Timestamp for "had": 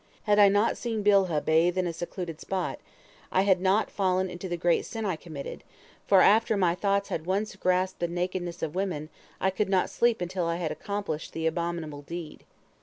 0.23-0.39, 3.43-3.61, 7.09-7.27, 10.55-10.71